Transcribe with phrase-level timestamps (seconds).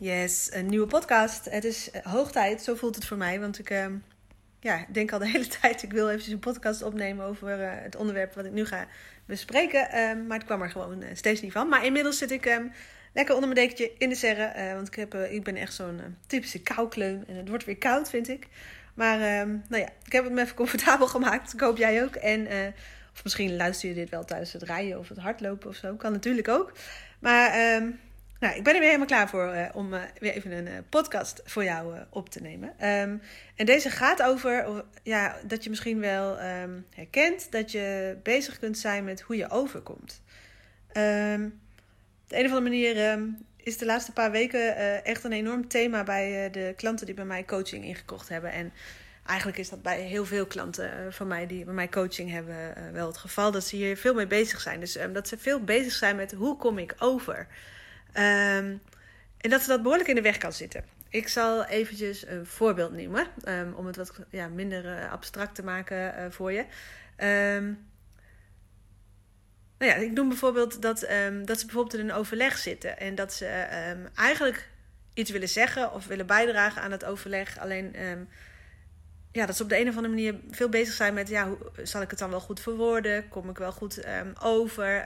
[0.00, 1.44] Yes, een nieuwe podcast.
[1.50, 3.40] Het is eh, hoog tijd, zo voelt het voor mij.
[3.40, 3.86] Want ik uh,
[4.60, 7.96] ja, denk al de hele tijd, ik wil even een podcast opnemen over uh, het
[7.96, 8.86] onderwerp wat ik nu ga
[9.26, 9.80] bespreken.
[9.80, 11.68] Uh, maar het kwam er gewoon eh, steeds niet van.
[11.68, 12.66] Maar inmiddels zit ik ehm,
[13.12, 14.74] lekker onder mijn dekentje in de serre.
[14.74, 17.24] want ik, heb, ik ben echt zo'n typische koukleun.
[17.26, 18.46] En het wordt weer koud, vind ik.
[18.94, 21.52] Maar ehm, nou ja, ik heb het me even comfortabel gemaakt.
[21.52, 22.14] Ik hoop jij ook.
[22.14, 22.46] En,
[23.12, 25.94] of misschien luister je dit wel tijdens het rijden of het hardlopen of zo.
[25.94, 26.72] Kan natuurlijk ook.
[27.18, 27.52] Maar...
[28.40, 30.72] nou, ik ben er weer helemaal klaar voor uh, om uh, weer even een uh,
[30.88, 32.68] podcast voor jou op te nemen.
[32.68, 33.22] Um,
[33.56, 38.78] en deze gaat over ja, dat je misschien wel um, herkent dat je bezig kunt
[38.78, 40.22] zijn met hoe je overkomt.
[40.88, 43.18] Op de een of andere manier
[43.56, 47.44] is de laatste paar weken echt een enorm thema bij de klanten die bij mij
[47.44, 48.52] coaching ingekocht hebben.
[48.52, 48.72] En
[49.26, 53.06] eigenlijk is dat bij heel veel klanten van mij die bij mij coaching hebben wel
[53.06, 53.50] het geval.
[53.50, 54.80] Dat ze hier veel mee bezig zijn.
[54.80, 57.46] Dus dat ze veel bezig zijn met hoe kom ik over.
[58.14, 58.80] Um,
[59.40, 60.84] en dat ze dat behoorlijk in de weg kan zitten.
[61.08, 65.62] Ik zal eventjes een voorbeeld nemen, um, om het wat ja, minder uh, abstract te
[65.62, 66.60] maken uh, voor je.
[67.56, 67.88] Um,
[69.78, 70.98] nou ja, ik noem bijvoorbeeld dat,
[71.44, 73.46] dat ze bijvoorbeeld in een overleg zitten en dat ze
[74.14, 74.68] eigenlijk
[75.14, 77.58] iets willen zeggen of willen bijdragen aan het overleg.
[77.58, 77.96] Alleen
[79.32, 81.58] ja, dat ze op de een of andere manier veel bezig zijn met, ja, hoe,
[81.82, 83.28] zal ik het dan wel goed verwoorden?
[83.28, 84.04] Kom ik wel goed
[84.40, 85.04] over?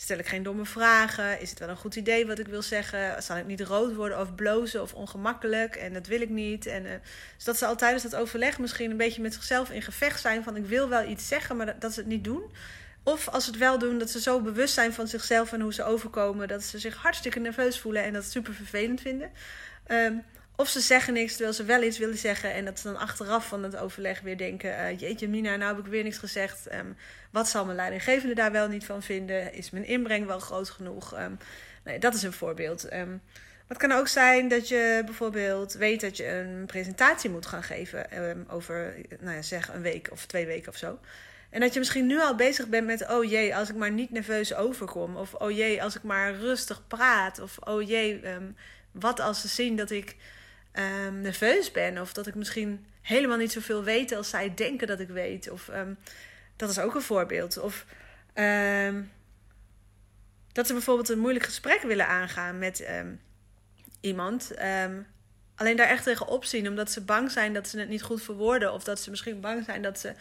[0.00, 1.40] Stel ik geen domme vragen?
[1.40, 3.22] Is het wel een goed idee wat ik wil zeggen?
[3.22, 5.76] Zal ik niet rood worden of blozen of ongemakkelijk?
[5.76, 6.66] En dat wil ik niet.
[6.66, 6.90] En, uh,
[7.36, 10.42] dus dat ze al tijdens dat overleg misschien een beetje met zichzelf in gevecht zijn
[10.42, 12.42] van ik wil wel iets zeggen, maar dat, ze het niet doen.
[13.02, 15.74] Of als ze het wel doen, dat ze zo bewust zijn van zichzelf en hoe
[15.74, 19.30] ze overkomen, dat ze zich hartstikke nerveus voelen en dat super vervelend vinden.
[19.88, 20.22] Um,
[20.60, 22.52] of ze zeggen niks terwijl ze wel iets willen zeggen.
[22.52, 25.84] En dat ze dan achteraf van het overleg weer denken: uh, Jeetje, Mina, nou heb
[25.84, 26.74] ik weer niks gezegd.
[26.74, 26.96] Um,
[27.30, 29.52] wat zal mijn leidinggevende daar wel niet van vinden?
[29.54, 31.18] Is mijn inbreng wel groot genoeg?
[31.18, 31.38] Um,
[31.84, 32.92] nee, dat is een voorbeeld.
[32.92, 33.22] Um,
[33.68, 38.06] het kan ook zijn dat je bijvoorbeeld weet dat je een presentatie moet gaan geven
[38.48, 40.98] over, nou ja, zeg een week of twee weken of zo.
[41.50, 44.10] En dat je misschien nu al bezig bent met: oh jee, als ik maar niet
[44.10, 45.16] nerveus overkom.
[45.16, 47.38] Of oh jee, als ik maar rustig praat.
[47.38, 48.20] Of oh jee,
[48.92, 50.16] wat als ze zien dat ik
[50.72, 51.98] um, nerveus ben.
[51.98, 55.50] Of dat ik misschien helemaal niet zoveel weet als zij denken dat ik weet.
[55.50, 55.98] Of um,
[56.56, 57.58] dat is ook een voorbeeld.
[57.58, 57.86] Of
[58.34, 59.10] um,
[60.52, 62.88] dat ze bijvoorbeeld een moeilijk gesprek willen aangaan met
[64.00, 64.52] iemand.
[65.54, 68.72] alleen daar echt tegen opzien, omdat ze bang zijn dat ze het niet goed verwoorden.
[68.72, 70.14] Of dat ze misschien bang zijn dat ze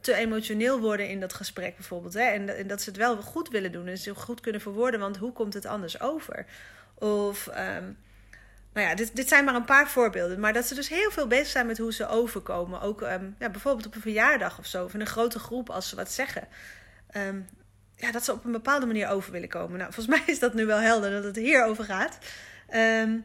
[0.00, 2.14] te emotioneel worden in dat gesprek bijvoorbeeld.
[2.14, 2.22] Hè?
[2.24, 5.16] En, en, dat ze het wel goed willen doen en ze goed kunnen verwoorden, want
[5.16, 6.46] hoe komt het anders over?
[6.94, 7.48] Of
[8.72, 10.40] nou ja, dit, dit zijn maar een paar voorbeelden.
[10.40, 12.80] Maar dat ze dus heel veel bezig zijn met hoe ze overkomen.
[12.80, 14.84] Ook um, ja, bijvoorbeeld op een verjaardag of zo.
[14.84, 16.48] Of in een grote groep als ze wat zeggen.
[17.16, 17.48] Um,
[17.96, 19.78] ja, dat ze op een bepaalde manier over willen komen.
[19.78, 22.18] Nou, volgens mij is dat nu wel helder dat het hier over gaat.
[22.74, 23.24] Um,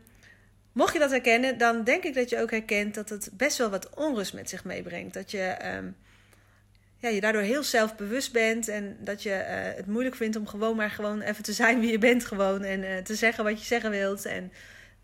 [0.72, 3.70] mocht je dat herkennen, dan denk ik dat je ook herkent dat het best wel
[3.70, 5.14] wat onrust met zich meebrengt.
[5.14, 5.56] Dat je
[7.06, 10.76] ja, je daardoor heel zelfbewust bent en dat je uh, het moeilijk vindt om gewoon
[10.76, 12.64] maar gewoon even te zijn wie je bent gewoon.
[12.64, 14.26] En uh, te zeggen wat je zeggen wilt.
[14.26, 14.52] En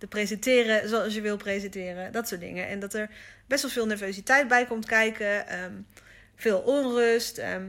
[0.01, 2.11] te presenteren zoals je wil presenteren.
[2.11, 2.67] Dat soort dingen.
[2.67, 3.09] En dat er
[3.47, 5.47] best wel veel nervositeit bij komt kijken.
[5.47, 5.73] Ehm,
[6.35, 7.37] veel onrust.
[7.37, 7.65] Ehm,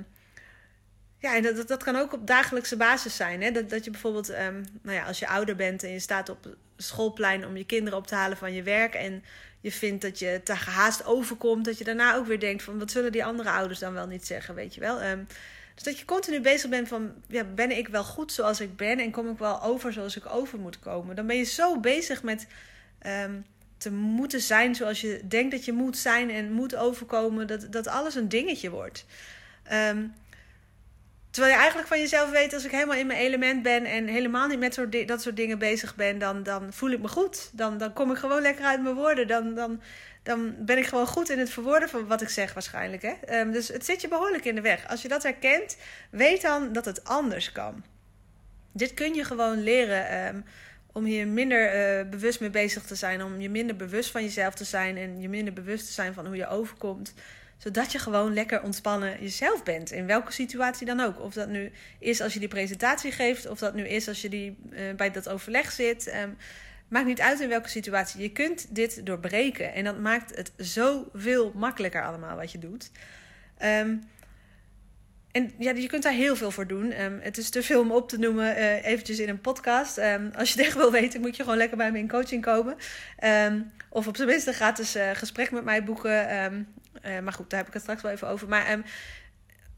[1.19, 3.43] ja, en dat, dat kan ook op dagelijkse basis zijn.
[3.43, 3.51] Hè?
[3.51, 6.57] Dat, dat je bijvoorbeeld, um, nou ja, als je ouder bent en je staat op
[6.77, 8.95] schoolplein om je kinderen op te halen van je werk.
[8.95, 9.25] En
[9.61, 11.65] je vindt dat je te gehaast overkomt.
[11.65, 14.27] Dat je daarna ook weer denkt van wat zullen die andere ouders dan wel niet
[14.27, 15.01] zeggen, weet je wel.
[15.83, 18.99] Dus dat je continu bezig bent van, ja, ben ik wel goed zoals ik ben
[18.99, 21.17] en kom ik wel over zoals ik over moet komen?
[21.17, 22.47] Dan ben je zo bezig met
[23.07, 23.45] um,
[23.77, 27.87] te moeten zijn zoals je denkt dat je moet zijn en moet overkomen, dat, dat
[27.87, 29.07] alles een dingetje wordt.
[29.73, 30.15] Um,
[31.31, 34.49] terwijl je eigenlijk van jezelf weet, als ik helemaal in mijn element ben en helemaal
[34.49, 37.51] niet met dat soort dingen bezig ben, dan, dan voel ik me goed.
[37.53, 39.27] Dan, dan kom ik gewoon lekker uit mijn woorden.
[39.29, 39.81] Dan, dan
[40.23, 43.03] dan ben ik gewoon goed in het verwoorden van wat ik zeg waarschijnlijk.
[43.03, 43.41] Hè?
[43.41, 44.89] Um, dus het zit je behoorlijk in de weg.
[44.89, 45.77] Als je dat herkent,
[46.11, 47.85] weet dan dat het anders kan.
[48.73, 50.45] Dit kun je gewoon leren um,
[50.93, 53.23] om hier minder uh, bewust mee bezig te zijn.
[53.23, 56.27] Om je minder bewust van jezelf te zijn en je minder bewust te zijn van
[56.27, 57.15] hoe je overkomt.
[57.59, 59.91] Zodat je gewoon lekker ontspannen jezelf bent.
[59.91, 61.21] In welke situatie dan ook.
[61.21, 64.29] Of dat nu is als je die presentatie geeft, of dat nu is als je
[64.29, 66.15] die, uh, bij dat overleg zit.
[66.15, 66.37] Um,
[66.93, 68.23] Maakt niet uit in welke situatie.
[68.23, 69.75] Je kunt dit doorbreken.
[69.75, 72.91] En dat maakt het zoveel makkelijker allemaal wat je doet.
[73.65, 74.03] Um,
[75.31, 77.01] en ja, je kunt daar heel veel voor doen.
[77.01, 79.99] Um, het is te veel om op te noemen uh, eventjes in een podcast.
[79.99, 82.43] Um, als je het echt wil weten, moet je gewoon lekker bij me in coaching
[82.43, 82.77] komen.
[83.91, 86.29] Of op zijn minst een gratis uh, gesprek met mij boeken.
[87.05, 88.49] Uh, maar goed, daar heb ik het straks wel even over.
[88.49, 88.79] Maar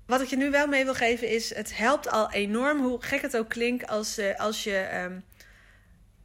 [0.06, 1.54] wat ik je nu wel mee wil geven is...
[1.54, 3.86] het helpt al enorm, hoe gek het ook klinkt...
[3.86, 4.88] als, als je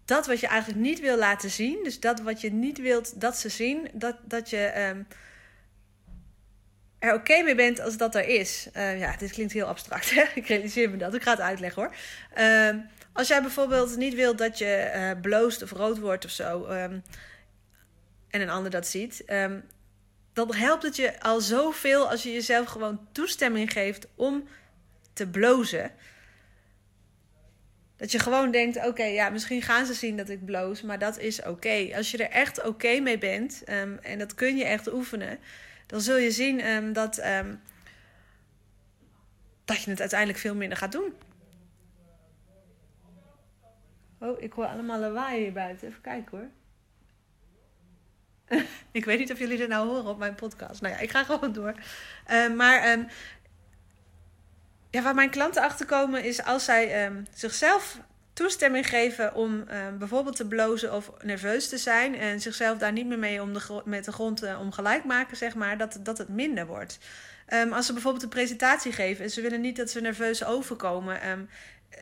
[0.10, 1.84] dat wat je eigenlijk niet wil laten zien...
[1.84, 3.90] dus dat wat je niet wilt dat ze zien...
[3.94, 4.72] dat, dat je
[7.00, 8.68] er oké mee bent als dat er is.
[8.76, 10.10] Uh, ja, dit klinkt heel abstract.
[10.10, 10.24] Hè?
[10.36, 11.14] Ik realiseer me dat.
[11.14, 11.96] Ik ga het uitleggen hoor.
[12.38, 12.84] Uh,
[13.14, 16.66] als jij bijvoorbeeld niet wilt dat je uh, bloost of rood wordt of zo.
[16.66, 17.04] En
[18.42, 19.24] een ander dat ziet.
[20.34, 24.48] Dan helpt het je al zoveel als je jezelf gewoon toestemming geeft om
[25.14, 25.92] te blozen.
[28.00, 31.18] Dat je gewoon denkt: oké, ja, misschien gaan ze zien dat ik bloos, maar dat
[31.18, 31.90] is oké.
[31.96, 35.40] Als je er echt oké mee bent, um, en dat kun je echt oefenen
[35.90, 37.62] dan zul je zien um, dat, um,
[39.66, 41.14] dat je het uiteindelijk veel minder gaat doen.
[44.20, 45.88] Oh, ik hoor allemaal lawaai hier buiten.
[45.88, 46.50] Even kijken hoor.
[48.92, 50.82] ik weet niet of jullie er nou horen op mijn podcast.
[50.82, 51.74] Nou ja, ik ga gewoon door.
[52.56, 53.08] Maar
[54.90, 57.98] ja, waar mijn klanten achter komen is als zij zichzelf
[58.40, 63.06] toestemming geven om uh, bijvoorbeeld te blozen of nerveus te zijn en zichzelf daar niet
[63.06, 66.18] meer mee om de met de grond uh, om gelijk maken, zeg maar, dat, dat
[66.18, 67.00] het minder wordt.
[67.54, 71.30] Um, als ze bijvoorbeeld een presentatie geven en ze willen niet dat ze nerveus overkomen
[71.30, 71.50] um,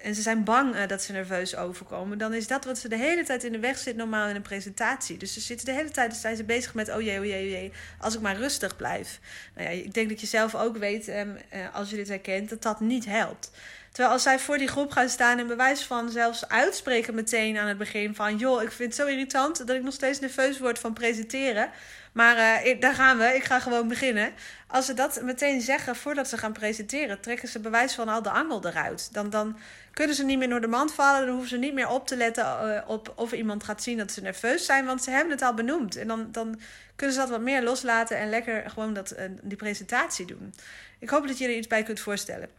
[0.04, 2.98] en ze zijn bang uh, dat ze nerveus overkomen, dan is dat wat ze de
[2.98, 5.18] hele tijd in de weg zit normaal in een presentatie.
[5.18, 7.50] Dus ze zitten de hele tijd zijn ze bezig met oh jee, oh jee, oh
[7.50, 9.20] jee, als ik maar rustig blijf.
[9.56, 11.38] Nou ja, ik denk dat je zelf ook weet, um,
[11.74, 13.52] als je dit herkent, dat dat niet helpt.
[13.98, 17.68] Terwijl als zij voor die groep gaan staan en bewijs van zelfs uitspreken meteen aan
[17.68, 18.38] het begin van...
[18.38, 21.70] joh, ik vind het zo irritant dat ik nog steeds nerveus word van presenteren.
[22.12, 24.34] Maar uh, daar gaan we, ik ga gewoon beginnen.
[24.68, 27.22] Als ze dat meteen zeggen voordat ze gaan presenteren...
[27.22, 29.14] trekken ze bewijs van al de angel eruit.
[29.14, 29.58] Dan, dan
[29.94, 31.22] kunnen ze niet meer door de mand vallen.
[31.22, 34.12] Dan hoeven ze niet meer op te letten uh, op of iemand gaat zien dat
[34.12, 34.86] ze nerveus zijn.
[34.86, 35.96] Want ze hebben het al benoemd.
[35.96, 36.60] En dan, dan
[36.96, 40.54] kunnen ze dat wat meer loslaten en lekker gewoon dat, uh, die presentatie doen.
[41.00, 42.50] Ik hoop dat je er iets bij kunt voorstellen.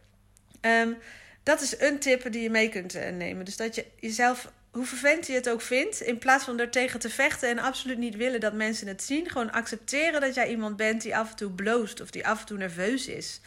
[0.61, 0.97] Um,
[1.43, 3.45] dat is een tip die je mee kunt eh, nemen.
[3.45, 6.99] Dus dat je jezelf, hoe vervelend je het ook vindt, in plaats van er tegen
[6.99, 10.75] te vechten en absoluut niet willen dat mensen het zien, gewoon accepteren dat jij iemand
[10.75, 13.41] bent die af en toe bloost of die af en toe nerveus is.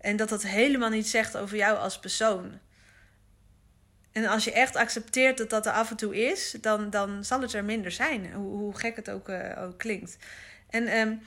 [0.00, 2.58] En dat dat helemaal niet zegt over jou als persoon.
[4.12, 7.40] En als je echt accepteert dat dat er af en toe is, dan, dan zal
[7.40, 8.32] het er minder zijn.
[8.32, 10.16] Hoe, hoe gek het ook, uh, ook klinkt.
[10.70, 11.20] En um,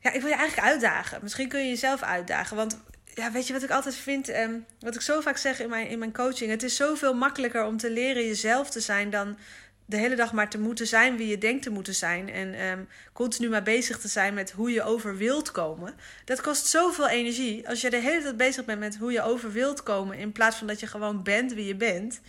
[0.00, 1.18] ja, ik wil je eigenlijk uitdagen.
[1.22, 2.56] Misschien kun je jezelf uitdagen.
[2.56, 2.80] Want
[3.18, 4.28] ja, weet je wat ik altijd vind?
[4.28, 6.50] Um, wat ik zo vaak zeg in mijn, in mijn coaching.
[6.50, 9.38] Het is zoveel makkelijker om te leren jezelf te zijn dan
[9.86, 12.30] de hele dag maar te moeten zijn wie je denkt te moeten zijn.
[12.30, 15.94] En um, continu maar bezig te zijn met hoe je over wilt komen.
[16.24, 17.68] Dat kost zoveel energie.
[17.68, 20.18] Als je de hele tijd bezig bent met hoe je over wilt komen.
[20.18, 22.20] In plaats van dat je gewoon bent wie je bent.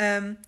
[0.00, 0.38] Um,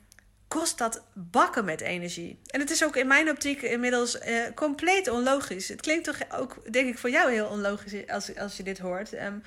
[0.49, 2.39] kost dat bakken met energie.
[2.47, 5.69] En het is ook in mijn optiek inmiddels uh, compleet onlogisch.
[5.69, 9.13] Het klinkt toch ook, denk ik, voor jou heel onlogisch als, als je dit hoort.
[9.13, 9.43] Um,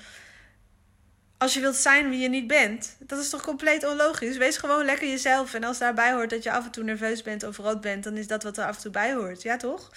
[1.42, 4.36] als je wilt zijn wie je niet bent, dat is toch compleet onlogisch?
[4.36, 5.54] Wees gewoon lekker jezelf.
[5.54, 8.16] En als daarbij hoort dat je af en toe nerveus bent of rood bent, dan
[8.16, 9.42] is dat wat er af en toe bij hoort.
[9.42, 9.90] Ja, toch?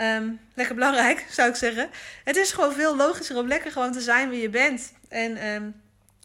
[0.00, 1.90] Um, lekker belangrijk, zou ik zeggen.
[2.24, 4.92] Het is gewoon veel logischer om lekker gewoon te zijn wie je bent.
[5.08, 5.82] En um,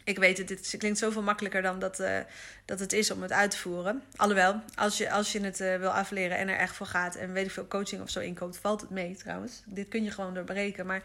[0.07, 2.17] ik weet het, dit klinkt zoveel makkelijker dan dat, uh,
[2.65, 4.03] dat het is om het uit te voeren.
[4.15, 7.33] Alhoewel, als je, als je het uh, wil afleren en er echt voor gaat en
[7.33, 9.61] weet ik veel coaching of zo inkoopt, valt het mee trouwens.
[9.65, 10.85] Dit kun je gewoon doorbreken.
[10.85, 11.01] Maar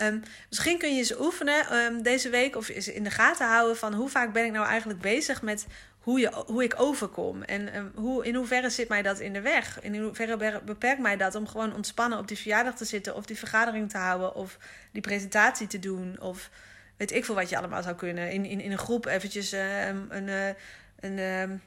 [0.00, 3.76] um, misschien kun je eens oefenen um, deze week of eens in de gaten houden
[3.76, 5.66] van hoe vaak ben ik nou eigenlijk bezig met
[5.98, 7.42] hoe, je, hoe ik overkom.
[7.42, 9.80] En um, hoe, in hoeverre zit mij dat in de weg?
[9.80, 13.38] In hoeverre beperkt mij dat om gewoon ontspannen op die verjaardag te zitten of die
[13.38, 14.58] vergadering te houden of
[14.92, 16.50] die presentatie te doen of
[16.96, 18.30] weet ik veel wat je allemaal zou kunnen.
[18.30, 20.56] In, in, in een groep eventjes uh, een,
[21.00, 21.60] een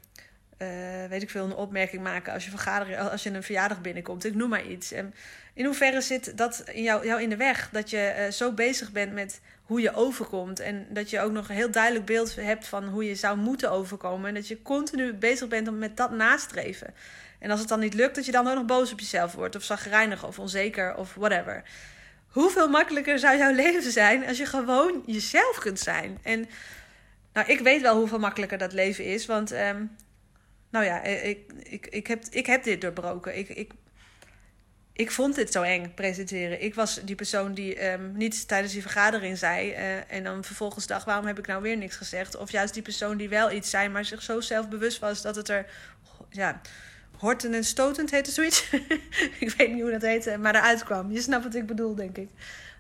[0.62, 4.26] uh, weet ik veel, een opmerking maken als je, vergadering, als je een verjaardag binnenkomt.
[4.26, 4.92] Ik noem maar iets.
[4.92, 5.14] En
[5.54, 7.70] in hoeverre zit dat in jou, jou in de weg?
[7.72, 10.60] Dat je zo bezig bent met hoe je overkomt.
[10.60, 13.72] En dat je ook nog een heel duidelijk beeld hebt van hoe je zou moeten
[13.72, 14.28] overkomen.
[14.28, 16.94] En dat je continu bezig bent om met dat nastreven.
[17.40, 19.56] En als het dan niet lukt, dat je dan ook nog boos op jezelf wordt.
[19.56, 21.64] Of zagrijnig of onzeker of whatever
[22.28, 26.18] hoeveel makkelijker zou jouw leven zijn als je gewoon jezelf kunt zijn?
[26.22, 26.50] En
[27.34, 29.96] nou, ik weet wel hoeveel makkelijker dat leven is, want um,
[30.70, 33.38] nou ja, ik, ik, ik, heb, ik heb dit doorbroken.
[33.38, 33.72] Ik, ik,
[34.94, 36.64] ik vond dit zo eng presenteren.
[36.64, 39.72] Ik was die persoon die um, niet tijdens die vergadering zei.
[39.72, 42.38] Uh, en dan vervolgens dacht: waarom heb ik nou weer niks gezegd?
[42.38, 45.50] Of juist die persoon die wel iets zei, maar zich zo zelfbewust was dat het
[45.50, 45.66] er.
[46.30, 46.62] Ja,
[47.18, 48.70] hortend en stotend heette zoiets.
[49.40, 51.12] ik weet niet hoe dat heette, maar eruit kwam.
[51.12, 52.30] Je snapt wat ik bedoel, denk ik.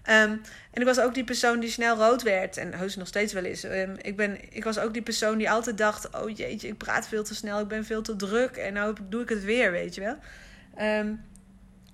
[0.09, 0.41] Um,
[0.71, 2.57] en ik was ook die persoon die snel rood werd.
[2.57, 3.63] En heus nog steeds wel is.
[3.63, 7.07] Um, ik, ben, ik was ook die persoon die altijd dacht: oh jeetje, ik praat
[7.07, 8.57] veel te snel, ik ben veel te druk.
[8.57, 10.17] En nou doe ik het weer, weet je wel.
[10.99, 11.25] Um,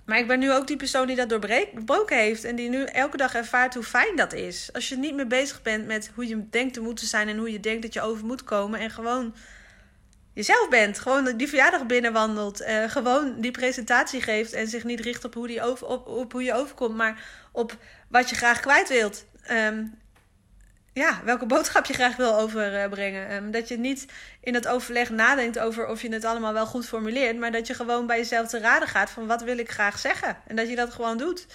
[0.04, 2.44] maar ik ben nu ook die persoon die dat doorbroken heeft.
[2.44, 4.70] En die nu elke dag ervaart hoe fijn dat is.
[4.72, 7.52] Als je niet meer bezig bent met hoe je denkt te moeten zijn en hoe
[7.52, 8.80] je denkt dat je over moet komen.
[8.80, 9.34] En gewoon
[10.34, 10.98] jezelf bent.
[10.98, 12.60] Gewoon die verjaardag binnenwandelt.
[12.60, 14.52] Uh, gewoon die presentatie geeft.
[14.52, 16.96] En zich niet richt op hoe, die over, op, op hoe je overkomt.
[16.96, 17.22] Maar
[17.52, 17.76] op
[18.08, 19.24] wat je graag kwijt wilt.
[19.50, 20.02] Um,
[20.92, 23.32] ja, welke boodschap je graag wil overbrengen.
[23.34, 24.06] Um, dat je niet
[24.40, 27.38] in het overleg nadenkt over of je het allemaal wel goed formuleert.
[27.38, 30.36] Maar dat je gewoon bij jezelf te raden gaat van wat wil ik graag zeggen.
[30.46, 31.46] En dat je dat gewoon doet.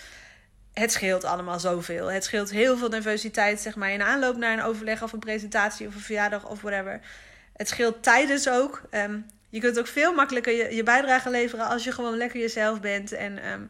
[0.73, 2.11] Het scheelt allemaal zoveel.
[2.11, 5.87] Het scheelt heel veel nervositeit zeg maar, in aanloop naar een overleg of een presentatie
[5.87, 7.01] of een verjaardag of whatever.
[7.59, 8.81] Het scheelt tijdens ook.
[8.91, 12.81] Um, je kunt ook veel makkelijker je, je, bijdrage leveren als je gewoon lekker jezelf
[12.81, 13.11] bent.
[13.11, 13.69] En um,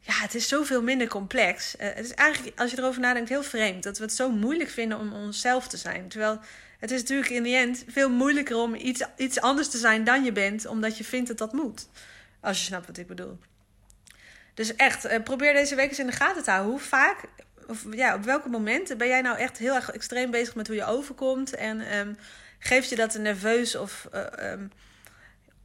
[0.00, 1.74] ja, het is zoveel minder complex.
[1.76, 4.70] Uh, het is eigenlijk, als je erover nadenkt, heel vreemd dat we het zo moeilijk
[4.70, 6.08] vinden om onszelf te zijn.
[6.08, 6.40] Terwijl
[6.78, 10.24] het is natuurlijk in die end veel moeilijker om iets, iets anders te zijn dan
[10.24, 11.88] je bent, omdat je vindt dat dat moet.
[12.40, 13.38] Als je snapt wat ik bedoel.
[14.54, 16.70] Dus echt, uh, probeer deze week eens in de gaten te houden.
[16.70, 17.24] Hoe vaak,
[17.66, 20.76] of ja, op welke momenten ben jij nou echt heel erg extreem bezig met hoe
[20.76, 21.54] je overkomt?
[21.54, 22.16] En um,
[22.66, 24.70] geeft je dat een nerveus of uh, um,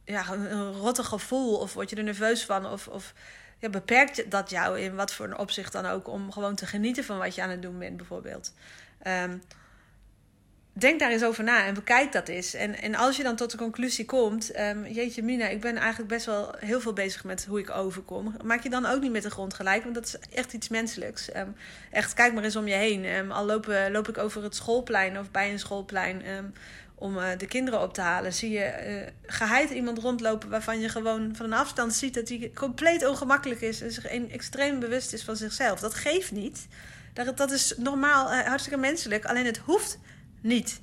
[0.04, 1.58] ja, een, rotte gevoel?
[1.58, 2.66] Of word je er nerveus van?
[2.66, 2.88] Of.
[2.88, 3.12] of
[3.62, 7.04] ja, beperkt dat jou in wat voor een opzicht dan ook om gewoon te genieten
[7.04, 8.52] van wat je aan het doen bent, bijvoorbeeld.
[9.06, 9.42] Um,
[10.72, 12.54] denk daar eens over na en bekijk dat eens.
[12.54, 16.08] En, en als je dan tot de conclusie komt, um, jeetje Mina, ik ben eigenlijk
[16.08, 18.36] best wel heel veel bezig met hoe ik overkom.
[18.44, 21.36] Maak je dan ook niet met de grond gelijk, want dat is echt iets menselijks.
[21.36, 21.56] Um,
[21.90, 23.32] echt, kijk maar eens om je heen.
[23.32, 26.22] al loop, loop ik over het schoolplein of bij een schoolplein
[27.02, 30.88] om uh, de kinderen op te halen, zie je uh, geheid iemand rondlopen waarvan je
[30.88, 35.24] gewoon van een afstand ziet dat hij compleet ongemakkelijk is en zich extreem bewust is
[35.24, 35.80] van zichzelf.
[35.80, 36.66] Dat geeft niet.
[37.12, 39.98] Dat, dat is normaal, uh, hartstikke menselijk, alleen het hoeft
[40.40, 40.80] niet.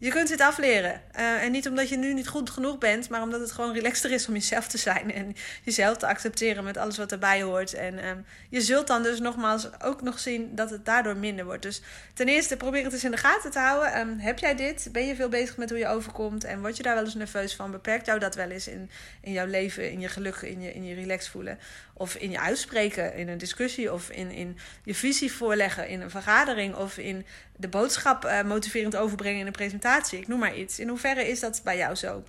[0.00, 1.02] Je kunt dit afleren.
[1.18, 4.10] Uh, en niet omdat je nu niet goed genoeg bent, maar omdat het gewoon relaxter
[4.10, 5.12] is om jezelf te zijn.
[5.12, 7.74] En jezelf te accepteren met alles wat erbij hoort.
[7.74, 11.62] En um, je zult dan dus nogmaals ook nog zien dat het daardoor minder wordt.
[11.62, 11.82] Dus
[12.14, 13.98] ten eerste, probeer het eens in de gaten te houden.
[13.98, 14.88] Um, heb jij dit?
[14.92, 16.44] Ben je veel bezig met hoe je overkomt?
[16.44, 17.70] En word je daar wel eens nerveus van?
[17.70, 18.90] Beperkt jou dat wel eens in,
[19.20, 21.58] in jouw leven, in je geluk, in je, in je relax voelen?
[21.94, 23.92] Of in je uitspreken in een discussie?
[23.92, 26.74] Of in, in je visie voorleggen in een vergadering?
[26.74, 27.26] Of in
[27.58, 30.18] de boodschap uh, motiverend overbrengen in een presentatie.
[30.18, 30.78] Ik noem maar iets.
[30.78, 32.24] In hoeverre is dat bij jou zo?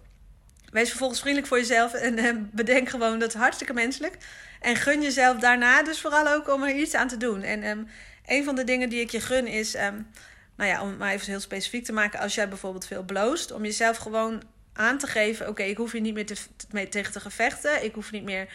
[0.72, 4.18] Wees vervolgens vriendelijk voor jezelf en uh, bedenk gewoon dat is hartstikke menselijk.
[4.60, 7.42] En gun jezelf daarna dus vooral ook om er iets aan te doen.
[7.42, 7.88] En um,
[8.26, 10.08] een van de dingen die ik je gun is, um,
[10.56, 13.52] nou ja, om het maar even heel specifiek te maken, als jij bijvoorbeeld veel bloost,
[13.52, 14.42] om jezelf gewoon
[14.74, 16.36] aan te geven: oké, ik hoef hier niet meer te,
[16.72, 17.84] mee tegen te gevechten.
[17.84, 18.48] Ik hoef niet meer.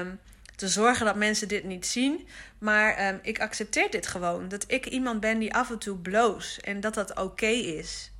[0.00, 0.20] Um,
[0.54, 2.28] te zorgen dat mensen dit niet zien.
[2.58, 4.48] Maar um, ik accepteer dit gewoon.
[4.48, 6.60] Dat ik iemand ben die af en toe bloos.
[6.60, 8.12] En dat dat oké is.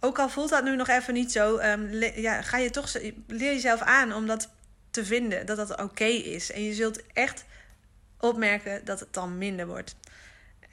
[0.00, 2.92] Ook al voelt dat nu nog even niet zo, um, ja, ga je toch
[3.26, 4.50] leer jezelf aan om dat
[4.90, 6.52] te vinden, dat dat oké is.
[6.52, 7.44] En je zult echt
[8.18, 9.96] opmerken dat het dan minder wordt.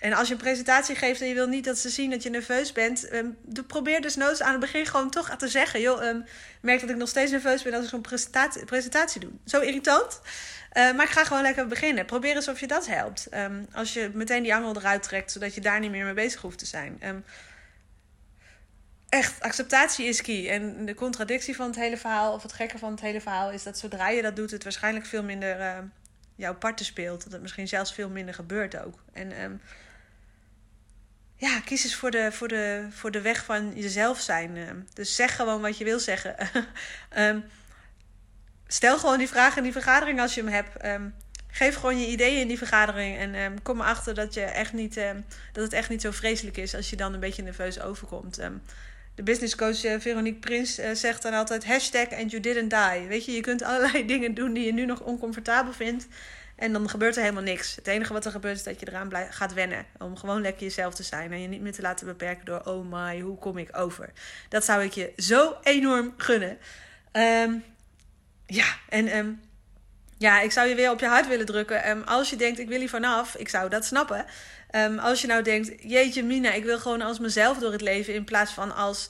[0.01, 2.29] En als je een presentatie geeft en je wil niet dat ze zien dat je
[2.29, 6.25] nerveus bent, um, probeer dus noods aan het begin gewoon toch te zeggen: joh, um,
[6.61, 9.31] merk dat ik nog steeds nerveus ben als ik zo'n presentatie, presentatie doe.
[9.45, 10.21] Zo irritant.
[10.73, 12.05] Uh, maar ik ga gewoon lekker beginnen.
[12.05, 13.27] Probeer eens of je dat helpt.
[13.33, 16.41] Um, als je meteen die angel eruit trekt, zodat je daar niet meer mee bezig
[16.41, 17.23] hoeft te zijn.
[19.09, 20.49] echt, acceptatie is key.
[20.49, 23.63] En de contradictie van het hele verhaal, of het gekke van het hele verhaal, is
[23.63, 25.83] dat zodra je dat doet, het waarschijnlijk veel minder
[26.35, 27.23] jouw parten speelt.
[27.23, 29.03] Dat het misschien zelfs veel minder gebeurt ook.
[29.13, 29.61] En
[31.41, 34.57] ja, kies eens voor de, voor de, voor de weg van jezelf zijn.
[34.57, 34.63] Eh.
[34.93, 36.35] Dus zeg gewoon wat je wil zeggen.
[37.17, 37.43] um,
[38.67, 40.85] stel gewoon die vraag in die vergadering als je hem hebt.
[40.85, 41.13] Um,
[41.47, 43.17] geef gewoon je ideeën in die vergadering.
[43.17, 44.95] En um, kom erachter dat, je echt niet,
[45.53, 48.35] dat het echt niet zo vreselijk is als je dan een beetje nerveus overkomt.
[49.15, 53.07] de businesscoach uh, Veronique Prins uh, zegt dan altijd hashtag and you didn't die.
[53.07, 56.07] Weet je, je kunt allerlei dingen doen die je nu nog oncomfortabel vindt.
[56.61, 57.75] En dan gebeurt er helemaal niks.
[57.75, 59.85] Het enige wat er gebeurt is dat je eraan gaat wennen.
[59.99, 61.31] Om gewoon lekker jezelf te zijn.
[61.31, 64.09] En je niet meer te laten beperken door, oh my, hoe kom ik over?
[64.49, 66.57] Dat zou ik je zo enorm gunnen.
[67.11, 67.63] Um,
[68.45, 69.41] ja, en um,
[70.17, 71.89] ja, ik zou je weer op je hart willen drukken.
[71.89, 74.25] Um, als je denkt, ik wil hier vanaf, ik zou dat snappen.
[74.99, 78.13] als je nou denkt, jeetje Mina, ik wil gewoon als mezelf door het leven.
[78.13, 79.09] In plaats van als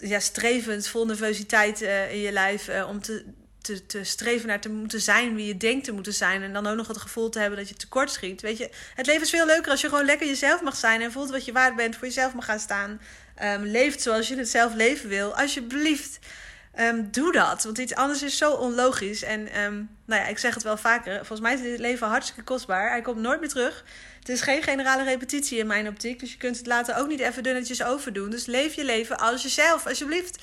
[0.00, 2.68] ja, strevend, vol nervositeit uh, in je lijf.
[2.68, 3.24] Uh, om te
[3.64, 6.42] te, te streven naar te moeten zijn wie je denkt te moeten zijn.
[6.42, 8.40] En dan ook nog het gevoel te hebben dat je tekort schiet.
[8.40, 11.02] Weet je, het leven is veel leuker als je gewoon lekker jezelf mag zijn.
[11.02, 13.00] En voelt wat je waard bent, voor jezelf mag gaan staan.
[13.42, 15.36] Um, leeft zoals je het zelf leven wil.
[15.36, 16.18] Alsjeblieft.
[16.80, 17.64] Um, doe dat.
[17.64, 19.22] Want iets anders is zo onlogisch.
[19.22, 21.16] En um, nou ja, ik zeg het wel vaker.
[21.16, 22.90] Volgens mij is dit leven hartstikke kostbaar.
[22.90, 23.84] Hij komt nooit meer terug.
[24.18, 26.20] Het is geen generale repetitie in mijn optiek.
[26.20, 28.30] Dus je kunt het later ook niet even dunnetjes overdoen.
[28.30, 30.42] Dus leef je leven als jezelf, alsjeblieft.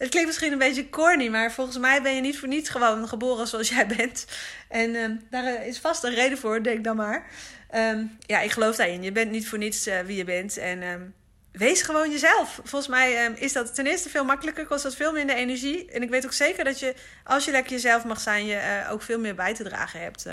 [0.00, 3.08] Het klinkt misschien een beetje corny, maar volgens mij ben je niet voor niets gewoon
[3.08, 4.26] geboren zoals jij bent.
[4.68, 7.26] En um, daar is vast een reden voor, denk dan maar.
[7.74, 9.02] Um, ja, ik geloof daarin.
[9.02, 10.56] Je bent niet voor niets uh, wie je bent.
[10.56, 11.14] En um,
[11.52, 12.60] wees gewoon jezelf.
[12.64, 15.90] Volgens mij is dat ten eerste veel makkelijker, kost dat veel minder energie.
[15.90, 18.92] En ik weet ook zeker dat je, als je lekker jezelf mag zijn, je uh,
[18.92, 20.26] ook veel meer bij te dragen hebt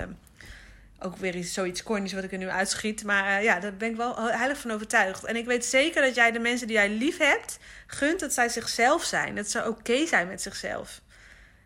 [1.00, 3.04] ook weer iets, zoiets cornies wat ik er nu uitschiet.
[3.04, 5.24] Maar uh, ja, daar ben ik wel heilig van overtuigd.
[5.24, 8.48] En ik weet zeker dat jij de mensen die jij lief hebt, gunt dat zij
[8.48, 9.34] zichzelf zijn.
[9.34, 11.00] Dat ze oké zijn met zichzelf.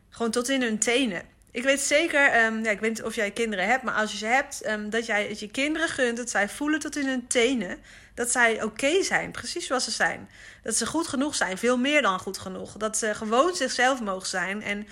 [0.08, 1.22] Gewoon tot in hun tenen.
[1.50, 4.16] Ik weet zeker, um, ja, ik weet niet of jij kinderen hebt, maar als je
[4.16, 7.26] ze hebt, um, dat jij het je kinderen gunt dat zij voelen tot in hun
[7.26, 7.78] tenen.
[8.14, 10.28] Dat zij oké zijn, precies zoals ze zijn.
[10.62, 12.76] Dat ze goed genoeg zijn, veel meer dan goed genoeg.
[12.76, 14.62] Dat ze gewoon zichzelf mogen zijn.
[14.62, 14.86] En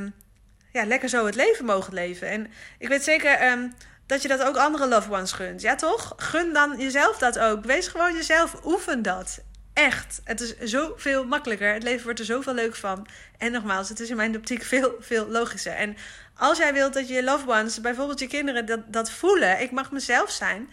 [0.00, 0.14] um,
[0.76, 2.28] ja, lekker zo het leven mogen leven.
[2.28, 3.74] En ik weet zeker um,
[4.06, 5.60] dat je dat ook andere loved ones gunt.
[5.60, 6.12] Ja, toch?
[6.16, 7.64] Gun dan jezelf dat ook.
[7.64, 8.64] Wees gewoon jezelf.
[8.64, 9.40] Oefen dat.
[9.72, 10.20] Echt.
[10.24, 11.72] Het is zoveel makkelijker.
[11.72, 13.06] Het leven wordt er zoveel leuk van.
[13.38, 15.72] En nogmaals, het is in mijn optiek veel, veel logischer.
[15.72, 15.96] En
[16.36, 19.60] als jij wilt dat je loved ones, bijvoorbeeld je kinderen, dat, dat voelen.
[19.60, 20.70] Ik mag mezelf zijn.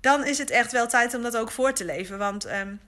[0.00, 2.18] Dan is het echt wel tijd om dat ook voor te leven.
[2.18, 2.80] Want um,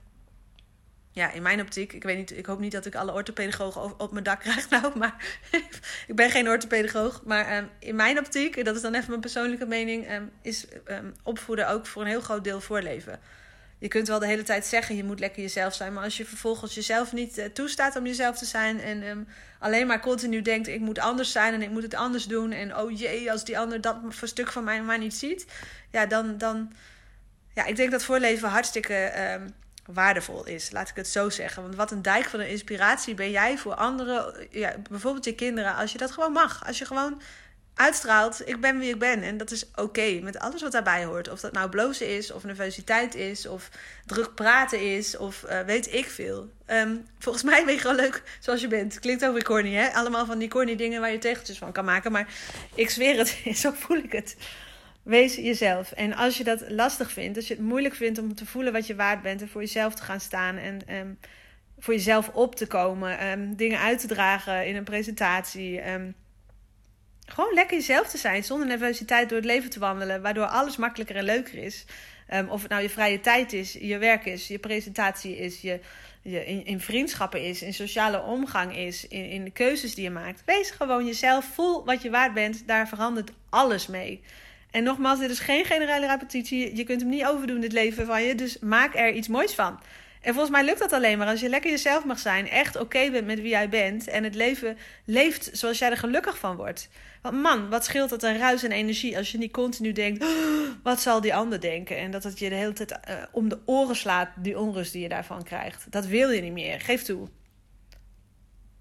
[1.15, 4.11] ja, in mijn optiek, ik weet niet, ik hoop niet dat ik alle orthopedagogen op
[4.11, 5.39] mijn dak krijg nou, maar
[6.07, 7.21] ik ben geen orthopedagoog.
[7.25, 11.13] Maar um, in mijn optiek, dat is dan even mijn persoonlijke mening, um, is um,
[11.23, 13.19] opvoeden ook voor een heel groot deel voorleven.
[13.77, 16.25] Je kunt wel de hele tijd zeggen, je moet lekker jezelf zijn, maar als je
[16.25, 19.27] vervolgens jezelf niet uh, toestaat om jezelf te zijn en
[19.59, 22.77] alleen maar continu denkt, ik moet anders zijn en ik moet het anders doen en
[22.77, 25.45] oh jee, als die ander dat stuk van mij maar niet ziet,
[25.91, 26.71] ja, dan, dan,
[27.53, 29.11] ja, ik denk dat voorleven hartstikke
[29.85, 30.71] waardevol is.
[30.71, 31.61] Laat ik het zo zeggen.
[31.61, 35.75] Want wat een dijk van een inspiratie ben jij voor anderen, ja, bijvoorbeeld je kinderen,
[35.75, 36.65] als je dat gewoon mag.
[36.65, 37.21] Als je gewoon
[37.75, 39.21] uitstraalt, ik ben wie ik ben.
[39.21, 41.29] En dat is oké met alles wat daarbij hoort.
[41.29, 43.69] Of dat nou blozen is, of nervositeit is, of
[44.05, 46.49] druk praten is, of uh, weet ik veel.
[46.67, 48.99] Um, volgens mij ben je gewoon leuk zoals je bent.
[48.99, 49.89] Klinkt ook weer corny, hè?
[49.93, 52.11] Allemaal van die corny dingen waar je tegeltjes van kan maken.
[52.11, 52.27] Maar
[52.75, 54.35] ik zweer het, zo voel ik het.
[55.05, 55.91] Wees jezelf.
[55.91, 58.87] En als je dat lastig vindt, als je het moeilijk vindt om te voelen wat
[58.87, 61.19] je waard bent en voor jezelf te gaan staan en um,
[61.79, 65.89] voor jezelf op te komen, um, dingen uit te dragen in een presentatie.
[65.91, 66.15] Um,
[67.25, 71.15] gewoon lekker jezelf te zijn, zonder nervositeit door het leven te wandelen, waardoor alles makkelijker
[71.15, 71.85] en leuker is.
[72.49, 75.79] of het nou je vrije tijd is, je werk is, je presentatie is, je,
[76.21, 80.41] je in, vriendschappen is, in sociale omgang is, in de keuzes die je maakt.
[80.45, 84.21] Wees gewoon jezelf, voel wat je waard bent, daar verandert alles mee.
[84.75, 86.75] En nogmaals, dit is geen generale repetitie.
[86.75, 88.35] Je kunt hem niet overdoen, dit leven van je.
[88.35, 89.79] Dus maak er iets moois van.
[90.21, 92.49] En volgens mij lukt dat alleen maar als je lekker jezelf mag zijn.
[92.49, 94.07] Echt oké bent met wie jij bent.
[94.07, 96.89] En het leven leeft zoals jij er gelukkig van wordt.
[97.21, 100.29] Want man, wat scheelt dat een ruis en energie als je niet continu denkt: oh,
[100.83, 101.97] wat zal die ander denken?
[101.97, 105.01] En dat het je de hele tijd uh, om de oren slaat, die onrust die
[105.01, 105.85] je daarvan krijgt.
[105.89, 106.81] Dat wil je niet meer.
[106.81, 107.27] Geef toe.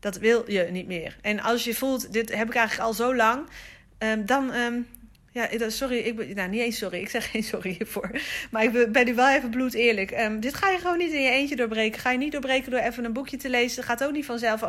[0.00, 1.16] Dat wil je niet meer.
[1.20, 3.48] En als je voelt: dit heb ik eigenlijk al zo lang.
[3.98, 4.86] Um, dan, um,
[5.34, 8.10] ja, sorry, ik ben, nou niet eens sorry, ik zeg geen sorry hiervoor.
[8.50, 10.10] Maar ik ben nu wel even bloed eerlijk.
[10.10, 12.00] Um, dit ga je gewoon niet in je eentje doorbreken.
[12.00, 13.76] Ga je niet doorbreken door even een boekje te lezen.
[13.76, 14.62] Dat gaat ook niet vanzelf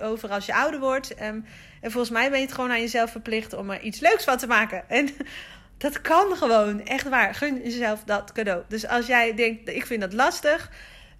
[0.00, 1.22] over als je ouder wordt.
[1.22, 1.44] Um,
[1.80, 4.38] en volgens mij ben je het gewoon aan jezelf verplicht om er iets leuks van
[4.38, 4.84] te maken.
[4.98, 5.08] En
[5.76, 7.34] dat kan gewoon, echt waar.
[7.34, 8.62] Gun jezelf dat cadeau.
[8.68, 10.70] Dus als jij denkt, ik vind dat lastig...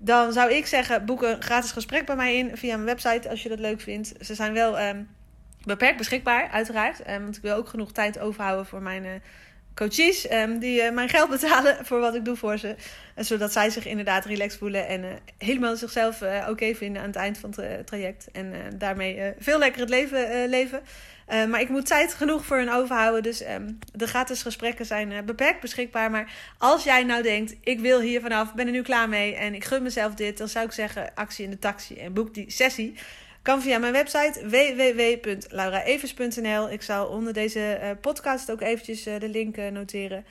[0.05, 3.43] Dan zou ik zeggen, boek een gratis gesprek bij mij in via mijn website als
[3.43, 4.13] je dat leuk vindt.
[4.21, 4.81] Ze zijn wel...
[4.81, 5.09] Um,
[5.65, 7.11] beperkt beschikbaar, uiteraard.
[7.11, 9.11] Um, want ik wil ook genoeg tijd overhouden voor mijn uh,
[9.75, 10.33] coaches.
[10.33, 12.77] Um, die uh, mijn geld betalen voor wat ik doe voor ze.
[13.17, 14.89] Zodat zij zich inderdaad relaxed voelen.
[14.89, 18.29] En helemaal zichzelf oké vinden aan het eind van het traject.
[18.33, 20.83] En daarmee veel lekker het leven leven.
[21.27, 23.23] maar ik moet tijd genoeg voor hen overhouden.
[23.23, 23.45] Dus
[23.93, 26.11] de gratis gesprekken zijn beperkt beschikbaar.
[26.11, 29.35] Maar als jij nou denkt, ik wil hier vanaf, ben er nu klaar mee.
[29.35, 30.39] En ik gun mezelf dit.
[30.39, 31.95] Dan zou ik zeggen, actie in de taxi.
[31.95, 32.95] En boek die sessie.
[33.43, 36.71] Kan via mijn website www.lauraevers.nl.
[36.71, 40.19] Ik zal onder deze uh, podcast ook eventjes uh, de link uh, noteren.
[40.19, 40.25] Um,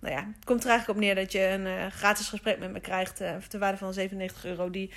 [0.00, 2.80] nou ja, het komt er eigenlijk op neer dat je een gratis gesprek met me
[2.80, 3.16] krijgt.
[3.48, 4.70] ter waarde van 97 euro.
[4.70, 4.90] Die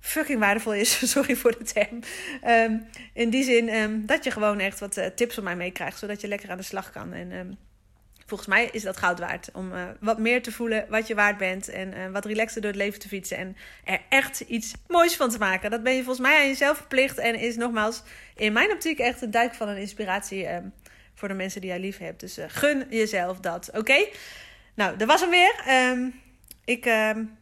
[0.00, 1.00] fucking waardevol is.
[1.12, 2.00] Sorry voor de term.
[2.46, 5.98] Um, in die zin um, dat je gewoon echt wat tips van mij meekrijgt.
[5.98, 7.12] Zodat je lekker aan de slag kan.
[7.12, 7.58] En
[8.30, 9.48] volgens mij is dat goud waard.
[9.52, 11.68] Om uh, wat meer te voelen wat je waard bent.
[11.68, 13.36] En uh, wat relaxter door het leven te fietsen.
[13.36, 15.70] En er echt iets moois van te maken.
[15.70, 17.18] Dat ben je volgens mij aan jezelf verplicht.
[17.18, 18.02] En is nogmaals
[18.36, 20.72] in mijn optiek echt een duik van een inspiratie um,
[21.14, 22.20] voor de mensen die jij lief hebt.
[22.20, 23.70] Dus uh, gun jezelf dat.
[23.74, 24.06] Oké?
[24.74, 25.64] Nou, dat was hem weer.
[25.68, 26.20] Um,
[26.64, 27.38] ik um,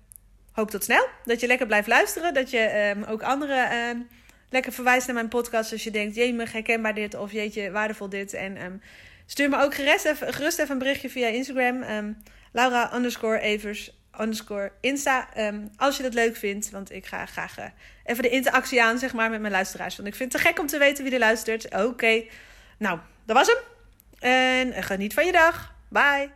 [0.52, 1.06] hoop tot snel.
[1.24, 2.34] Dat je lekker blijft luisteren.
[2.34, 4.08] Dat je ook anderen
[4.50, 5.72] lekker verwijst naar mijn podcast.
[5.72, 7.14] Als je denkt, jee, me herkenbaar dit.
[7.14, 8.32] Of jeetje, waardevol dit.
[8.32, 8.82] En
[9.30, 11.82] Stuur me ook gerust even, gerust even een berichtje via Instagram.
[11.82, 12.16] Um,
[12.52, 15.28] Laura underscore Evers underscore Insta.
[15.38, 16.70] Um, als je dat leuk vindt.
[16.70, 17.64] Want ik ga graag uh,
[18.04, 19.96] even de interactie aan, zeg maar, met mijn luisteraars.
[19.96, 21.74] Want ik vind het te gek om te weten wie er luistert.
[21.74, 22.22] Oké.
[22.78, 23.56] Nou, dat was hem.
[24.18, 25.74] En geniet van je dag.
[25.88, 26.30] Bye.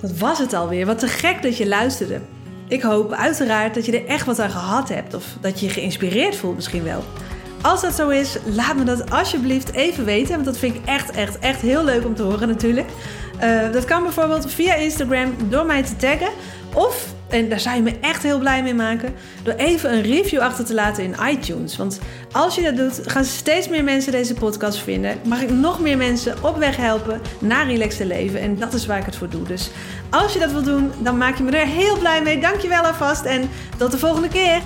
[0.00, 0.86] Dat was het alweer.
[0.86, 2.20] Wat te gek dat je luisterde.
[2.68, 5.14] Ik hoop uiteraard dat je er echt wat aan gehad hebt.
[5.14, 7.04] Of dat je je geïnspireerd voelt misschien wel.
[7.62, 10.32] Als dat zo is, laat me dat alsjeblieft even weten.
[10.32, 12.88] Want dat vind ik echt, echt, echt heel leuk om te horen natuurlijk.
[13.42, 16.28] Uh, dat kan bijvoorbeeld via Instagram door mij te taggen.
[16.74, 20.40] Of, en daar zou je me echt heel blij mee maken, door even een review
[20.40, 21.76] achter te laten in iTunes.
[21.76, 22.00] Want
[22.32, 25.18] als je dat doet, gaan steeds meer mensen deze podcast vinden.
[25.24, 28.40] Mag ik nog meer mensen op weg helpen naar relaxte leven.
[28.40, 29.42] En dat is waar ik het voor doe.
[29.42, 29.70] Dus
[30.10, 32.40] als je dat wil doen, dan maak je me er heel blij mee.
[32.40, 34.60] Dankjewel alvast en tot de volgende keer.